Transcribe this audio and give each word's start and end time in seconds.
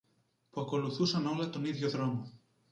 που 0.51 0.61
ακολουθούσαν 0.61 1.25
όλα 1.25 1.49
τον 1.49 1.65
ίδιο 1.65 1.89
δρόμο 1.89 2.31